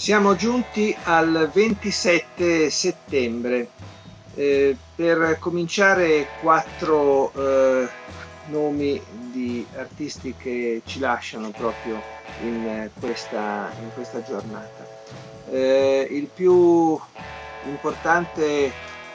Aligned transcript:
Siamo 0.00 0.34
giunti 0.34 0.96
al 1.02 1.50
27 1.52 2.70
settembre. 2.70 3.68
Eh, 4.34 4.74
per 4.94 5.36
cominciare 5.38 6.26
quattro 6.40 7.30
eh, 7.34 7.86
nomi 8.48 8.98
di 9.30 9.66
artisti 9.76 10.34
che 10.34 10.80
ci 10.86 11.00
lasciano 11.00 11.50
proprio 11.50 12.00
in 12.40 12.88
questa, 12.98 13.70
in 13.78 13.92
questa 13.92 14.22
giornata. 14.22 14.86
Eh, 15.50 16.08
il 16.10 16.28
più 16.28 16.98
importante 17.66 18.72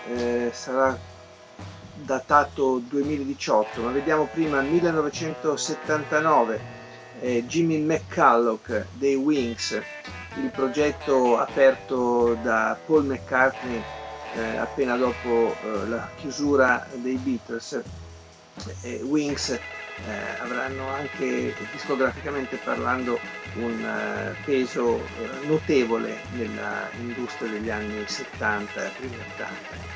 eh, 0.08 0.52
sarà 0.54 0.96
datato 1.96 2.78
2018, 2.78 3.82
ma 3.82 3.90
vediamo 3.90 4.28
prima 4.32 4.62
1979, 4.62 6.62
eh, 7.22 7.44
Jimmy 7.48 7.80
McCulloch 7.80 8.86
dei 8.92 9.16
Wings 9.16 9.82
il 10.38 10.50
progetto 10.50 11.38
aperto 11.38 12.38
da 12.42 12.78
Paul 12.86 13.06
McCartney 13.06 13.82
eh, 14.36 14.58
appena 14.58 14.96
dopo 14.98 15.56
eh, 15.64 15.88
la 15.88 16.10
chiusura 16.18 16.86
dei 16.96 17.16
Beatles. 17.16 17.82
Eh, 18.82 19.02
Wings 19.04 19.60
avranno 20.42 20.90
anche 20.90 21.54
discograficamente 21.72 22.58
parlando 22.58 23.18
un 23.56 23.84
eh, 23.84 24.36
peso 24.44 24.98
eh, 24.98 25.48
notevole 25.48 26.18
nell'industria 26.34 27.50
degli 27.50 27.70
anni 27.70 28.04
70 28.06 28.86
e 28.86 28.90
primi 28.98 29.16
80. 29.34 29.94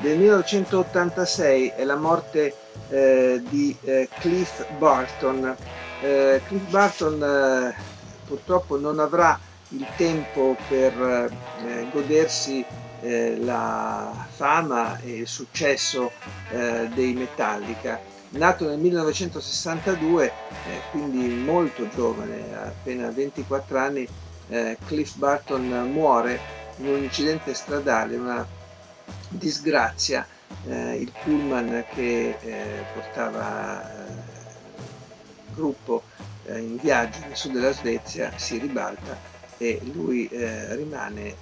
Del 0.00 0.18
1986 0.18 1.68
è 1.76 1.84
la 1.84 1.96
morte 1.96 2.54
eh, 2.88 3.42
di 3.48 3.76
Cliff 4.18 4.66
Barton. 4.78 5.56
Cliff 6.00 6.68
Barton 6.68 7.74
purtroppo 8.26 8.78
non 8.78 8.98
avrà 8.98 9.38
il 9.70 9.86
tempo 9.96 10.56
per 10.68 11.30
eh, 11.64 11.86
godersi 11.90 12.64
eh, 13.00 13.36
la 13.38 14.26
fama 14.30 14.98
e 15.00 15.18
il 15.18 15.26
successo 15.26 16.12
eh, 16.50 16.88
dei 16.94 17.12
Metallica. 17.12 18.00
Nato 18.30 18.66
nel 18.66 18.78
1962, 18.78 20.26
eh, 20.26 20.32
quindi 20.90 21.28
molto 21.28 21.88
giovane, 21.88 22.42
appena 22.56 23.10
24 23.10 23.78
anni, 23.78 24.08
eh, 24.48 24.76
Cliff 24.86 25.16
Barton 25.16 25.68
muore 25.92 26.40
in 26.78 26.88
un 26.88 27.02
incidente 27.02 27.54
stradale, 27.54 28.16
una 28.16 28.46
disgrazia. 29.28 30.26
Eh, 30.66 30.96
il 30.96 31.12
pullman 31.22 31.84
che 31.94 32.36
portava 32.94 33.82
il 35.46 35.54
gruppo 35.54 36.02
in 36.46 36.76
viaggio 36.76 37.20
nel 37.26 37.36
sud 37.36 37.52
della 37.52 37.72
Svezia 37.72 38.30
si 38.36 38.58
ribalta 38.58 39.33
e 39.58 39.80
lui 39.92 40.26
eh, 40.28 40.74
rimane 40.74 41.28
eh, 41.28 41.36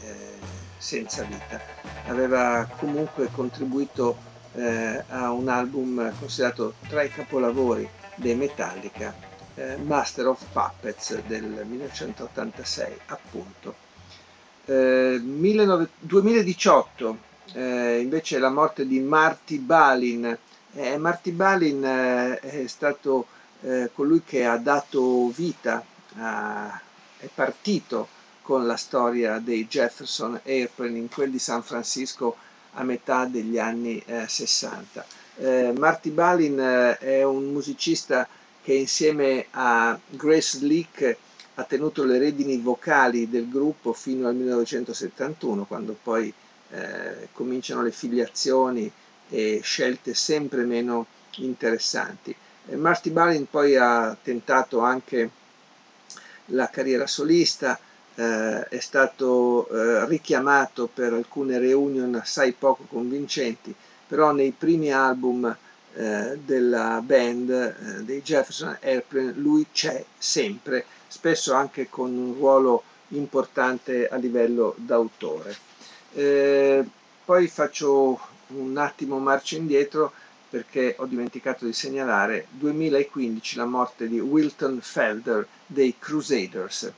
senza 0.79 1.23
vita. 1.23 1.61
Aveva 2.07 2.69
comunque 2.79 3.31
contribuito 3.31 4.31
eh, 4.55 5.05
a 5.09 5.31
un 5.31 5.49
album 5.49 6.13
considerato 6.19 6.75
tra 6.89 7.03
i 7.03 7.11
capolavori 7.11 7.89
dei 8.17 8.35
Metallica, 8.35 9.15
eh, 9.55 9.77
Master 9.77 10.29
of 10.29 10.45
Puppets 10.53 11.21
del 11.27 11.45
1986 11.45 12.99
appunto. 13.07 13.91
19, 14.65 15.89
2018 15.99 17.19
eh, 17.55 17.99
invece 18.01 18.39
la 18.39 18.51
morte 18.51 18.87
di 18.87 19.01
Marty 19.01 19.59
Balin. 19.59 20.39
Eh, 20.75 20.97
Marty 20.99 21.33
Balin 21.33 21.83
è 21.83 22.65
stato 22.67 23.27
colui 23.93 24.23
che 24.25 24.45
ha 24.45 24.57
dato 24.57 25.29
vita 25.29 25.85
a 26.19 26.81
è 27.23 27.29
partito 27.33 28.09
con 28.43 28.67
la 28.67 28.77
storia 28.77 29.39
dei 29.39 29.69
Jefferson 29.69 30.41
Airplane 30.45 30.99
in 30.99 31.09
quel 31.09 31.31
di 31.31 31.39
San 31.39 31.63
Francisco 31.63 32.37
a 32.73 32.83
metà 32.83 33.27
degli 33.27 33.59
anni 33.59 34.03
eh, 34.05 34.27
60. 34.27 35.07
Eh, 35.37 35.73
Marty 35.77 36.11
Balin 36.11 36.59
eh, 36.59 36.99
è 36.99 37.23
un 37.23 37.53
musicista 37.53 38.27
che 38.61 38.75
insieme 38.75 39.47
a 39.53 39.97
Grace 40.09 40.59
Leak 40.65 41.17
ha 41.55 41.65
tenuto 41.65 42.05
le 42.05 42.19
redini 42.19 42.59
vocali 42.59 43.31
del 43.31 43.49
gruppo 43.49 43.93
fino 43.93 44.27
al 44.27 44.35
1971, 44.35 45.65
quando 45.65 45.97
poi 46.03 46.33
eh, 46.71 47.29
cominciano 47.33 47.83
le 47.83 47.93
filiazioni 47.93 48.91
e 49.29 49.61
scelte 49.63 50.15
sempre 50.15 50.65
meno 50.65 51.07
interessanti. 51.37 52.35
Marty 52.75 53.11
Balin 53.11 53.47
poi 53.49 53.77
ha 53.77 54.17
tentato 54.21 54.81
anche 54.81 55.31
la 56.47 56.69
carriera 56.69 57.07
solista, 57.07 57.79
eh, 58.15 58.69
è 58.69 58.81
stato 58.81 59.69
eh, 59.69 60.07
richiamato 60.07 60.89
per 60.93 61.13
alcune 61.13 61.59
reunion 61.59 62.15
assai 62.15 62.53
poco 62.53 62.85
convincenti, 62.89 63.75
però 64.07 64.33
nei 64.33 64.53
primi 64.57 64.93
album 64.93 65.57
eh, 65.95 66.39
della 66.45 67.01
band 67.05 67.51
eh, 67.51 68.03
dei 68.03 68.23
Jefferson 68.23 68.77
Airplane 68.81 69.33
lui 69.37 69.67
c'è 69.73 70.05
sempre, 70.17 70.85
spesso 71.07 71.55
anche 71.55 71.89
con 71.89 72.17
un 72.17 72.35
ruolo 72.35 72.83
importante 73.09 74.09
a 74.09 74.17
livello 74.17 74.75
d'autore. 74.77 75.57
Eh, 76.15 76.85
poi 77.25 77.49
faccio 77.49 78.19
un 78.49 78.77
attimo 78.77 79.19
marcia 79.19 79.57
indietro 79.57 80.13
perché 80.53 80.95
ho 80.99 81.07
dimenticato 81.07 81.65
di 81.65 81.73
segnalare 81.73 82.47
2015 82.51 83.57
la 83.57 83.65
morte 83.65 84.07
di 84.07 84.21
Wilton 84.21 84.81
Felder 84.83 85.49
dei 85.65 85.95
Crusaders. 85.99 86.93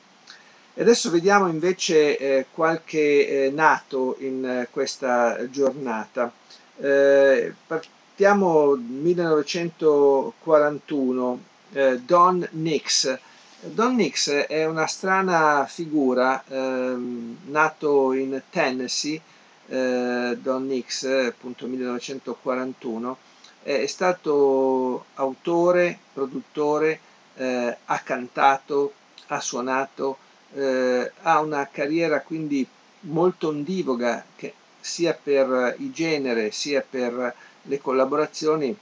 E 0.75 0.83
adesso 0.83 1.09
vediamo 1.09 1.47
invece 1.47 2.19
eh, 2.19 2.47
qualche 2.51 3.45
eh, 3.45 3.51
nato 3.51 4.17
in 4.19 4.45
eh, 4.45 4.67
questa 4.73 5.49
giornata. 5.51 6.33
Eh, 6.79 7.55
partiamo 7.65 8.75
1941, 8.75 11.43
eh, 11.75 12.01
Don 12.01 12.49
Nix. 12.55 13.17
Don 13.61 13.95
Nix 13.95 14.33
è 14.33 14.65
una 14.65 14.89
strana 14.89 15.65
figura, 15.69 16.43
ehm, 16.49 17.37
nato 17.51 18.13
in 18.15 18.43
Tennessee, 18.51 19.21
eh, 19.69 20.37
Don 20.43 20.67
Nix 20.67 21.05
appunto 21.05 21.69
1941, 21.69 23.17
è 23.65 23.87
stato 23.87 25.07
autore, 25.15 25.99
produttore, 26.13 27.01
eh, 27.37 27.77
ha 27.85 27.99
cantato, 28.01 28.93
ha 29.29 29.41
suonato, 29.41 30.19
eh, 30.53 31.11
ha 31.23 31.41
una 31.41 31.67
carriera 31.73 32.21
quindi 32.21 32.67
molto 33.01 33.49
ondivoga 33.49 34.23
che 34.37 34.53
sia 34.81 35.19
per 35.21 35.77
il 35.79 35.93
genere 35.93 36.51
sia 36.51 36.85
per 36.89 37.35
le 37.63 37.81
collaborazioni 37.81 38.77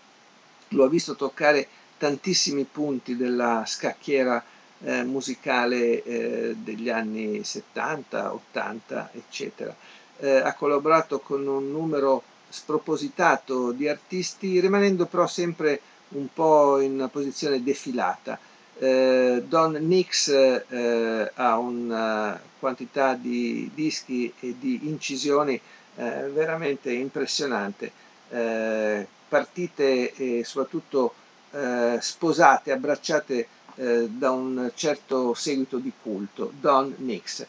lo 0.69 0.85
ha 0.85 0.89
visto 0.89 1.15
toccare 1.15 1.69
tantissimi 1.97 2.65
punti 2.65 3.17
della 3.17 3.63
scacchiera 3.65 4.43
eh, 4.83 5.05
musicale 5.05 6.03
eh, 6.03 6.55
degli 6.57 6.89
anni 6.89 7.45
70, 7.45 8.33
80, 8.33 9.11
eccetera. 9.13 9.75
Eh, 10.19 10.39
ha 10.39 10.55
collaborato 10.55 11.21
con 11.21 11.47
un 11.47 11.71
numero 11.71 12.25
spropositato 12.53 13.73
di 13.73 13.89
artisti, 13.89 14.61
rimanendo 14.61 15.07
però 15.07 15.27
sempre 15.27 15.81
un 16.11 16.29
po' 16.33 16.79
in 16.81 16.93
una 16.93 17.09
posizione 17.09 17.63
defilata. 17.63 18.39
Eh, 18.79 19.43
Don 19.47 19.73
Nix 19.73 20.29
eh, 20.29 21.31
ha 21.35 21.59
una 21.59 22.41
quantità 22.59 23.15
di 23.15 23.71
dischi 23.75 24.33
e 24.41 24.55
di 24.59 24.81
incisioni 24.85 25.61
eh, 25.97 26.29
veramente 26.33 26.93
impressionante, 26.93 27.91
eh, 28.31 29.07
partite 29.29 30.13
e 30.15 30.45
soprattutto 30.45 31.15
eh, 31.53 31.99
sposate, 32.01 32.73
abbracciate 32.73 33.47
eh, 33.77 34.09
da 34.09 34.31
un 34.31 34.71
certo 34.75 35.35
seguito 35.35 35.79
di 35.79 35.93
culto, 36.03 36.53
Don 36.61 36.95
Nix. 36.99 37.47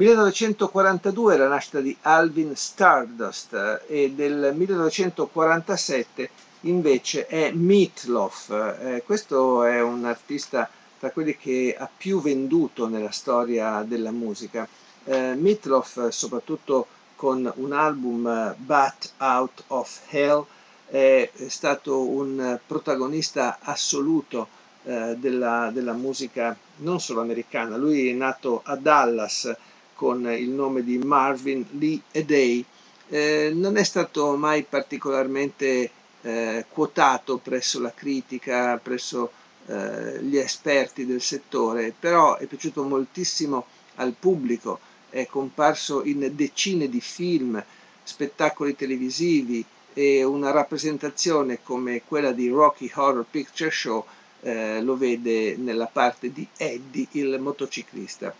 1942 0.00 1.34
è 1.34 1.36
la 1.36 1.48
nascita 1.48 1.80
di 1.80 1.94
Alvin 2.00 2.56
Stardust 2.56 3.52
eh, 3.86 4.04
e 4.04 4.10
del 4.12 4.54
1947 4.54 6.30
invece 6.60 7.26
è 7.26 7.50
Meatloaf. 7.52 8.48
Eh, 8.80 9.02
questo 9.04 9.62
è 9.64 9.82
un 9.82 10.06
artista 10.06 10.70
tra 10.98 11.10
quelli 11.10 11.36
che 11.36 11.76
ha 11.78 11.86
più 11.94 12.22
venduto 12.22 12.88
nella 12.88 13.10
storia 13.10 13.84
della 13.86 14.10
musica. 14.10 14.66
Eh, 15.04 15.34
Meatloaf, 15.34 16.08
soprattutto 16.08 16.86
con 17.14 17.52
un 17.56 17.72
album 17.72 18.54
Bat 18.56 19.12
Out 19.18 19.64
of 19.66 20.00
Hell, 20.08 20.46
è 20.86 21.30
stato 21.48 22.00
un 22.08 22.58
protagonista 22.66 23.58
assoluto 23.60 24.48
eh, 24.84 25.14
della, 25.18 25.68
della, 25.70 25.92
musica 25.92 26.56
non 26.76 27.00
solo 27.00 27.20
americana. 27.20 27.76
Lui 27.76 28.08
è 28.08 28.14
nato 28.14 28.62
a 28.64 28.76
Dallas 28.76 29.54
con 30.00 30.26
il 30.32 30.48
nome 30.48 30.82
di 30.82 30.96
Marvin 30.96 31.62
Lee 31.72 32.00
Edey. 32.10 32.64
Eh, 33.10 33.50
non 33.52 33.76
è 33.76 33.82
stato 33.82 34.34
mai 34.34 34.62
particolarmente 34.62 35.90
eh, 36.22 36.64
quotato 36.70 37.36
presso 37.36 37.78
la 37.80 37.92
critica, 37.92 38.80
presso 38.82 39.30
eh, 39.66 40.22
gli 40.22 40.38
esperti 40.38 41.04
del 41.04 41.20
settore, 41.20 41.92
però 41.92 42.38
è 42.38 42.46
piaciuto 42.46 42.82
moltissimo 42.82 43.66
al 43.96 44.14
pubblico, 44.18 44.80
è 45.10 45.26
comparso 45.26 46.02
in 46.04 46.30
decine 46.34 46.88
di 46.88 47.02
film, 47.02 47.62
spettacoli 48.02 48.74
televisivi 48.74 49.62
e 49.92 50.24
una 50.24 50.50
rappresentazione 50.50 51.62
come 51.62 52.00
quella 52.06 52.32
di 52.32 52.48
Rocky 52.48 52.90
Horror 52.94 53.26
Picture 53.30 53.70
Show 53.70 54.06
eh, 54.40 54.80
lo 54.80 54.96
vede 54.96 55.56
nella 55.58 55.88
parte 55.88 56.32
di 56.32 56.48
Eddie, 56.56 57.08
il 57.10 57.38
motociclista. 57.38 58.34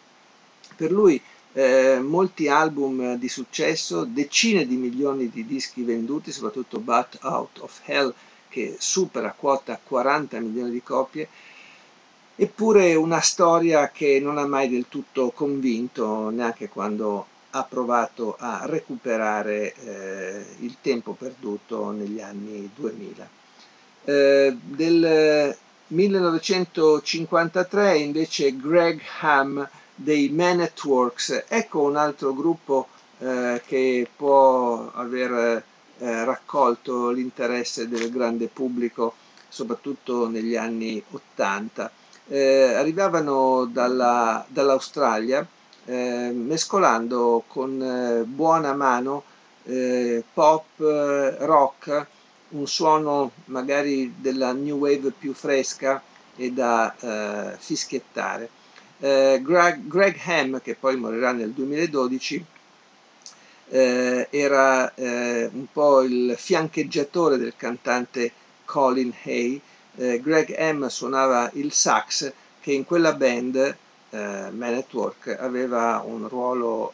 Per 0.75 0.91
lui 0.91 1.21
eh, 1.53 1.99
molti 2.01 2.49
album 2.49 3.17
di 3.17 3.29
successo, 3.29 4.05
decine 4.05 4.67
di 4.67 4.77
milioni 4.77 5.31
di 5.31 5.47
dischi 5.47 5.83
venduti, 5.83 6.33
soprattutto 6.33 6.79
But 6.79 7.19
Out 7.23 7.59
of 7.59 7.81
Hell 7.85 8.15
che 8.49 8.77
supera 8.79 9.35
quota 9.37 9.79
40 9.83 10.41
milioni 10.41 10.71
di 10.71 10.83
copie, 10.83 11.29
eppure 12.37 12.95
una 12.95 13.21
storia 13.21 13.91
che 13.91 14.21
non 14.21 14.39
ha 14.39 14.47
mai 14.47 14.69
del 14.69 14.87
tutto 14.89 15.31
convinto, 15.31 16.31
neanche 16.31 16.69
quando 16.69 17.27
ha 17.51 17.65
provato 17.65 18.37
a 18.39 18.63
recuperare 18.67 19.75
eh, 19.75 20.45
il 20.61 20.77
tempo 20.81 21.13
perduto 21.13 21.91
negli 21.91 22.21
anni 22.21 22.71
2000. 22.75 23.29
Eh, 24.05 24.57
del 24.61 25.57
1953 25.89 27.99
invece 27.99 28.57
Greg 28.57 29.01
Ham 29.21 29.69
dei 30.03 30.31
Man 30.31 30.61
at 30.61 30.83
Works, 30.85 31.45
ecco 31.47 31.83
un 31.83 31.95
altro 31.97 32.33
gruppo 32.33 32.89
eh, 33.19 33.61
che 33.67 34.09
può 34.17 34.91
aver 34.95 35.63
eh, 35.99 36.25
raccolto 36.25 37.11
l'interesse 37.11 37.87
del 37.87 38.11
grande 38.11 38.47
pubblico, 38.47 39.13
soprattutto 39.49 40.27
negli 40.27 40.57
anni 40.57 41.03
80. 41.11 41.91
Eh, 42.29 42.73
arrivavano 42.75 43.67
dalla, 43.67 44.43
dall'Australia 44.49 45.47
eh, 45.85 46.31
mescolando 46.33 47.45
con 47.47 47.83
eh, 47.83 48.23
buona 48.25 48.73
mano 48.73 49.25
eh, 49.65 50.25
pop, 50.33 50.65
rock, 50.79 52.07
un 52.51 52.67
suono 52.67 53.33
magari 53.47 54.15
della 54.17 54.53
new 54.53 54.79
wave 54.79 55.11
più 55.11 55.35
fresca 55.35 56.03
e 56.37 56.53
da 56.53 56.95
eh. 59.01 59.41
Greg, 59.43 59.87
Greg 59.87 60.17
Ham, 60.25 60.61
che 60.61 60.77
poi 60.77 60.97
morirà 60.97 61.33
nel 61.33 61.51
2012, 61.51 62.45
eh, 63.73 64.27
era 64.31 64.93
eh, 64.95 65.49
un 65.53 65.67
po' 65.73 66.03
il 66.03 66.35
fiancheggiatore 66.37 67.39
del 67.39 67.55
cantante 67.57 68.33
Colin 68.65 69.13
Hay. 69.25 69.61
Eh, 69.97 70.21
Greg 70.21 70.57
M 70.59 70.87
suonava 70.89 71.51
il 71.55 71.73
sax 71.73 72.33
che 72.61 72.73
in 72.73 72.85
quella 72.85 73.13
band, 73.15 73.57
eh, 73.57 73.77
Man 74.51 74.75
at 74.75 74.93
Work, 74.93 75.37
aveva 75.39 76.03
un 76.05 76.29
ruolo 76.29 76.93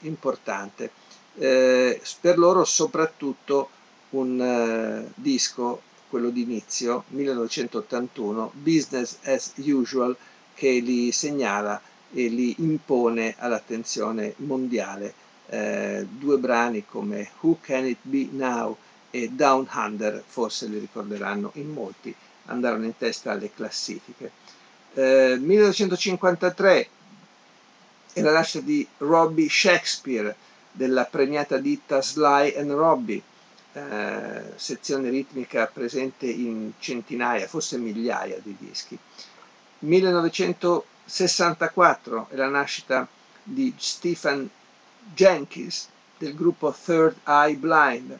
importante. 0.00 0.90
Per 1.34 2.38
loro 2.38 2.64
soprattutto 2.64 3.70
un 4.10 5.06
disco, 5.14 5.80
quello 6.10 6.28
d'inizio, 6.28 7.04
1981, 7.08 8.50
Business 8.54 9.16
as 9.24 9.52
Usual, 9.56 10.14
che 10.54 10.68
li 10.80 11.12
segnala 11.12 11.80
e 12.12 12.28
li 12.28 12.54
impone 12.58 13.34
all'attenzione 13.38 14.34
mondiale 14.36 15.14
eh, 15.46 16.06
due 16.08 16.38
brani 16.38 16.84
come 16.86 17.30
Who 17.40 17.58
Can 17.60 17.86
It 17.86 17.98
Be 18.02 18.28
Now 18.30 18.76
e 19.10 19.28
Down 19.28 19.68
Under, 19.72 20.22
forse 20.26 20.66
li 20.66 20.78
ricorderanno 20.78 21.50
in 21.54 21.70
molti, 21.70 22.14
andarono 22.46 22.84
in 22.84 22.96
testa 22.96 23.32
alle 23.32 23.52
classifiche. 23.52 24.30
Eh, 24.94 25.36
1953 25.38 26.88
è 28.14 28.20
la 28.20 28.32
nascita 28.32 28.64
di 28.64 28.86
Robbie 28.98 29.48
Shakespeare 29.48 30.34
della 30.70 31.04
premiata 31.04 31.58
ditta 31.58 32.00
Sly 32.00 32.54
and 32.56 32.70
Robbie, 32.70 33.22
eh, 33.74 34.42
sezione 34.56 35.10
ritmica 35.10 35.66
presente 35.66 36.26
in 36.26 36.72
centinaia, 36.78 37.46
forse 37.46 37.76
migliaia 37.78 38.38
di 38.42 38.56
dischi. 38.58 38.98
1964 39.82 42.28
è 42.30 42.36
la 42.36 42.48
nascita 42.48 43.06
di 43.42 43.74
Stephen 43.76 44.48
Jenkins 45.14 45.88
del 46.16 46.34
gruppo 46.36 46.72
Third 46.72 47.16
Eye 47.26 47.56
Blind 47.56 48.16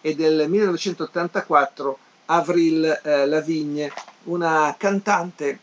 e 0.00 0.14
del 0.14 0.48
1984 0.48 1.98
Avril 2.26 3.00
eh, 3.02 3.26
Lavigne, 3.26 3.92
una 4.24 4.74
cantante 4.78 5.58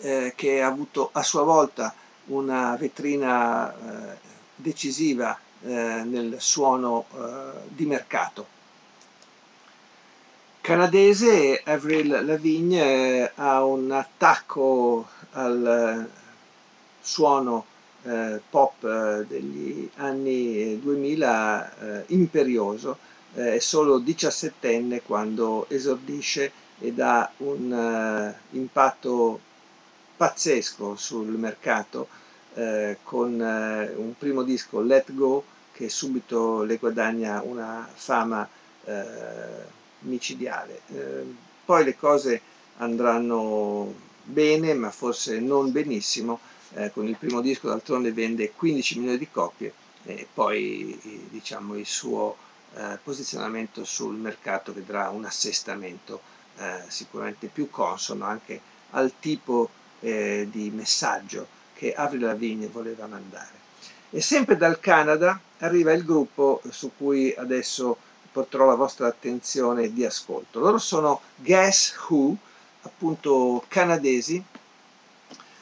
eh, 0.00 0.34
che 0.36 0.60
ha 0.60 0.66
avuto 0.66 1.08
a 1.12 1.22
sua 1.22 1.42
volta 1.42 1.94
una 2.26 2.76
vetrina 2.76 3.72
eh, 3.72 4.18
decisiva 4.56 5.38
eh, 5.62 6.02
nel 6.04 6.36
suono 6.38 7.06
eh, 7.14 7.60
di 7.68 7.86
mercato. 7.86 8.46
Canadese 10.64 11.60
Avril 11.62 12.24
Lavigne 12.24 12.80
eh, 13.24 13.30
ha 13.34 13.62
un 13.66 13.90
attacco 13.90 15.06
al 15.32 16.08
suono 17.02 17.66
eh, 18.04 18.40
pop 18.48 18.82
eh, 18.82 19.26
degli 19.28 19.86
anni 19.96 20.80
2000 20.80 21.76
eh, 21.98 22.04
imperioso, 22.14 22.96
eh, 23.34 23.56
è 23.56 23.58
solo 23.58 24.00
17enne 24.00 25.02
quando 25.04 25.66
esordisce 25.68 26.50
ed 26.78 26.98
ha 26.98 27.30
un 27.38 28.34
uh, 28.40 28.56
impatto 28.56 29.38
pazzesco 30.16 30.96
sul 30.96 31.26
mercato 31.36 32.08
uh, 32.54 32.96
con 33.02 33.34
uh, 33.34 34.00
un 34.00 34.14
primo 34.16 34.42
disco 34.42 34.80
Let 34.80 35.12
Go 35.12 35.44
che 35.72 35.90
subito 35.90 36.62
le 36.62 36.78
guadagna 36.78 37.42
una 37.44 37.86
fama 37.92 38.48
micidiale. 40.04 40.80
poi 41.64 41.84
le 41.84 41.96
cose 41.96 42.40
andranno 42.78 43.92
bene 44.22 44.74
ma 44.74 44.90
forse 44.90 45.38
non 45.38 45.70
benissimo 45.70 46.40
eh, 46.74 46.90
con 46.90 47.06
il 47.06 47.16
primo 47.16 47.40
disco 47.40 47.68
d'altronde 47.68 48.12
vende 48.12 48.52
15 48.52 48.98
milioni 48.98 49.18
di 49.18 49.30
copie 49.30 49.72
e 50.04 50.26
poi 50.32 50.98
diciamo, 51.30 51.76
il 51.76 51.86
suo 51.86 52.36
eh, 52.74 52.98
posizionamento 53.02 53.84
sul 53.84 54.16
mercato 54.16 54.72
vedrà 54.72 55.08
un 55.10 55.24
assestamento 55.24 56.20
eh, 56.56 56.82
sicuramente 56.88 57.46
più 57.46 57.70
consono 57.70 58.24
anche 58.24 58.60
al 58.90 59.12
tipo 59.18 59.70
eh, 60.00 60.48
di 60.50 60.70
messaggio 60.70 61.46
che 61.74 61.94
Avril 61.94 62.22
Lavigne 62.22 62.66
voleva 62.66 63.06
mandare. 63.06 63.62
E 64.10 64.20
sempre 64.20 64.56
dal 64.56 64.78
Canada 64.78 65.40
arriva 65.58 65.92
il 65.92 66.04
gruppo 66.04 66.60
su 66.70 66.92
cui 66.96 67.34
adesso 67.36 67.96
porterò 68.34 68.66
la 68.66 68.74
vostra 68.74 69.06
attenzione 69.06 69.92
di 69.92 70.04
ascolto. 70.04 70.58
Loro 70.58 70.78
sono 70.78 71.20
Guess 71.36 71.94
Who, 72.08 72.34
appunto 72.82 73.62
canadesi, 73.68 74.42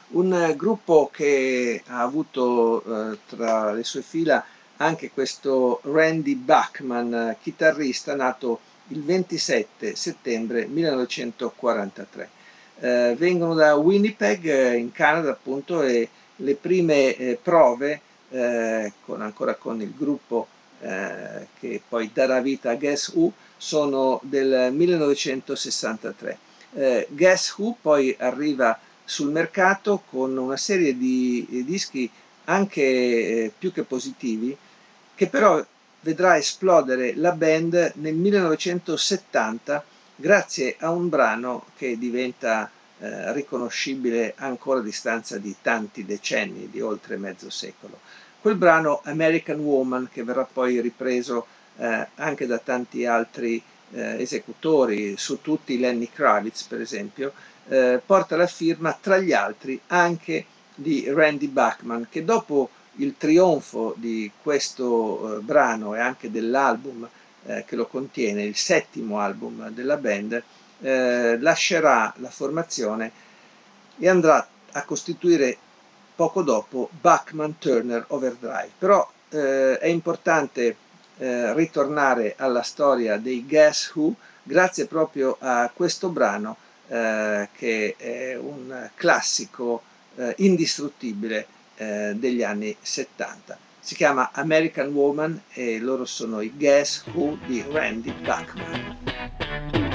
un 0.09 0.53
gruppo 0.57 1.07
che 1.13 1.83
ha 1.85 2.01
avuto 2.01 3.11
eh, 3.11 3.19
tra 3.27 3.71
le 3.73 3.83
sue 3.83 4.01
fila 4.01 4.43
anche 4.77 5.11
questo 5.11 5.81
Randy 5.83 6.33
Bachman, 6.33 7.37
chitarrista 7.39 8.15
nato 8.15 8.59
il 8.87 9.03
27 9.03 9.95
settembre 9.95 10.65
1943. 10.65 12.29
Eh, 12.79 13.15
vengono 13.15 13.53
da 13.53 13.75
Winnipeg 13.75 14.45
eh, 14.47 14.77
in 14.77 14.91
Canada 14.91 15.29
appunto 15.29 15.83
e 15.83 16.09
le 16.37 16.55
prime 16.55 17.15
eh, 17.15 17.39
prove 17.39 18.01
eh, 18.31 18.91
con, 19.05 19.21
ancora 19.21 19.53
con 19.53 19.79
il 19.79 19.93
gruppo 19.95 20.47
eh, 20.83 21.47
che 21.59 21.81
poi 21.87 22.11
darà 22.13 22.41
vita 22.41 22.71
a 22.71 22.75
Guess 22.75 23.13
Who 23.13 23.31
sono 23.57 24.19
del 24.23 24.73
1963. 24.73 26.37
Guess 27.09 27.55
Who 27.57 27.77
poi 27.81 28.15
arriva 28.19 28.77
sul 29.05 29.31
mercato 29.31 30.03
con 30.09 30.35
una 30.37 30.57
serie 30.57 30.97
di 30.97 31.47
eh, 31.51 31.63
dischi 31.63 32.09
anche 32.45 32.81
eh, 32.81 33.51
più 33.57 33.71
che 33.71 33.83
positivi, 33.83 34.55
che 35.15 35.27
però 35.27 35.63
vedrà 36.01 36.37
esplodere 36.37 37.15
la 37.15 37.31
band 37.31 37.93
nel 37.95 38.15
1970 38.15 39.83
grazie 40.15 40.75
a 40.79 40.91
un 40.91 41.09
brano 41.09 41.65
che 41.77 41.97
diventa 41.97 42.69
eh, 42.99 43.33
riconoscibile 43.33 44.33
ancora 44.37 44.79
a 44.79 44.83
distanza 44.83 45.37
di 45.37 45.55
tanti 45.61 46.05
decenni, 46.05 46.69
di 46.69 46.81
oltre 46.81 47.17
mezzo 47.17 47.49
secolo. 47.49 47.99
Quel 48.43 48.55
brano 48.55 48.99
American 49.05 49.59
Woman, 49.59 50.09
che 50.11 50.21
verrà 50.21 50.43
poi 50.43 50.81
ripreso 50.81 51.45
eh, 51.77 52.07
anche 52.15 52.45
da 52.45 52.57
tanti 52.57 53.05
altri 53.05 53.63
eh, 53.93 54.21
esecutori, 54.21 55.15
su 55.15 55.39
tutti 55.39 55.79
Lenny 55.79 56.09
Kravitz 56.13 56.63
per 56.63 56.81
esempio, 56.81 57.31
eh, 57.69 58.01
porta 58.05 58.35
la 58.35 58.45
firma 58.45 58.97
tra 58.99 59.17
gli 59.17 59.31
altri 59.31 59.79
anche 59.87 60.45
di 60.75 61.05
Randy 61.07 61.47
Bachman, 61.47 62.07
che 62.09 62.25
dopo 62.25 62.69
il 62.97 63.15
trionfo 63.17 63.93
di 63.95 64.29
questo 64.41 65.37
eh, 65.37 65.39
brano 65.39 65.95
e 65.95 66.01
anche 66.01 66.29
dell'album 66.29 67.07
eh, 67.45 67.63
che 67.65 67.77
lo 67.77 67.87
contiene, 67.87 68.43
il 68.43 68.57
settimo 68.57 69.19
album 69.19 69.69
della 69.69 69.95
band, 69.95 70.43
eh, 70.81 71.39
lascerà 71.39 72.13
la 72.17 72.29
formazione 72.29 73.09
e 73.97 74.09
andrà 74.09 74.45
a 74.73 74.83
costituire 74.83 75.59
poco 76.15 76.41
dopo 76.41 76.89
Bachman 76.91 77.57
Turner 77.57 78.05
Overdrive. 78.09 78.71
Però 78.77 79.09
eh, 79.29 79.77
è 79.77 79.87
importante 79.87 80.75
eh, 81.17 81.53
ritornare 81.53 82.35
alla 82.37 82.63
storia 82.63 83.17
dei 83.17 83.45
Guess 83.45 83.93
Who 83.95 84.13
grazie 84.43 84.87
proprio 84.87 85.37
a 85.39 85.71
questo 85.73 86.09
brano 86.09 86.57
eh, 86.87 87.49
che 87.55 87.95
è 87.97 88.35
un 88.35 88.89
classico 88.95 89.81
eh, 90.15 90.33
indistruttibile 90.37 91.47
eh, 91.75 92.13
degli 92.15 92.43
anni 92.43 92.75
70. 92.79 93.57
Si 93.79 93.95
chiama 93.95 94.31
American 94.33 94.93
Woman 94.93 95.41
e 95.51 95.79
loro 95.79 96.05
sono 96.05 96.41
i 96.41 96.53
Guess 96.55 97.03
Who 97.13 97.37
di 97.45 97.63
Randy 97.67 98.13
Bachman. 98.21 99.92